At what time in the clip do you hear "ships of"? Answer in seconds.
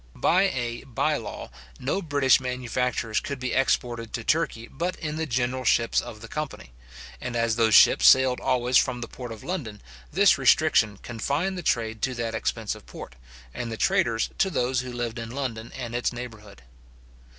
5.63-6.21